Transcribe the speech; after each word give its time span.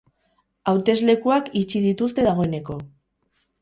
Hauteslekuak 0.71 1.53
itxi 1.63 1.85
dituzte 1.87 2.29
dagoeneko. 2.33 2.83